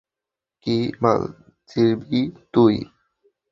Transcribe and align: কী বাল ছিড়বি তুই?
কী 0.63 0.77
বাল 1.01 1.21
ছিড়বি 1.69 2.21
তুই? 2.53 2.75